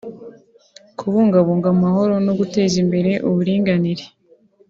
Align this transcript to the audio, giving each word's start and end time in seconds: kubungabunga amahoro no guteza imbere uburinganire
kubungabunga 0.97 1.67
amahoro 1.75 2.13
no 2.25 2.33
guteza 2.39 2.75
imbere 2.83 3.11
uburinganire 3.27 4.05